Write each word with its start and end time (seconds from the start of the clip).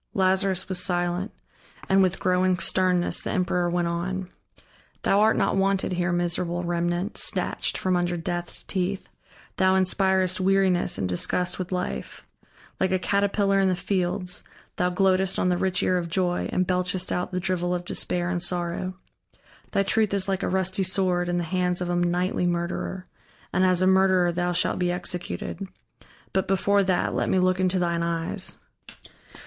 Lazarus 0.15 0.67
was 0.67 0.83
silent, 0.83 1.31
and 1.87 2.01
with 2.01 2.19
growing 2.19 2.57
sternness 2.57 3.21
the 3.21 3.29
emperor 3.29 3.69
went 3.69 3.87
on: 3.87 4.29
"Thou 5.03 5.21
art 5.21 5.37
not 5.37 5.55
wanted 5.57 5.93
here, 5.93 6.11
miserable 6.11 6.63
remnant, 6.63 7.19
snatched 7.19 7.77
from 7.77 7.95
under 7.95 8.17
Death's 8.17 8.63
teeth, 8.63 9.07
thou 9.57 9.75
inspirest 9.75 10.39
weariness 10.41 10.97
and 10.97 11.07
disgust 11.07 11.59
with 11.59 11.71
life; 11.71 12.25
like 12.79 12.89
a 12.91 12.97
caterpillar 12.97 13.59
in 13.59 13.69
the 13.69 13.75
fields, 13.75 14.43
thou 14.77 14.89
gloatest 14.89 15.37
on 15.37 15.49
the 15.49 15.55
rich 15.57 15.83
ear 15.83 15.99
of 15.99 16.09
joy 16.09 16.49
and 16.51 16.65
belchest 16.65 17.11
out 17.11 17.31
the 17.31 17.39
drivel 17.39 17.71
of 17.75 17.85
despair 17.85 18.27
and 18.27 18.41
sorrow. 18.41 18.95
Thy 19.71 19.83
truth 19.83 20.15
is 20.15 20.27
like 20.27 20.41
a 20.41 20.49
rusty 20.49 20.81
sword 20.81 21.29
in 21.29 21.37
the 21.37 21.43
hands 21.43 21.79
of 21.79 21.91
a 21.91 21.95
nightly 21.95 22.47
murderer, 22.47 23.05
and 23.53 23.63
as 23.63 23.83
a 23.83 23.85
murderer 23.87 24.31
thou 24.31 24.51
shalt 24.51 24.79
be 24.79 24.91
executed. 24.91 25.67
But 26.33 26.47
before 26.47 26.81
that, 26.85 27.13
let 27.13 27.29
me 27.29 27.37
look 27.37 27.59
into 27.59 27.77
thine 27.77 28.01
eyes. 28.01 28.57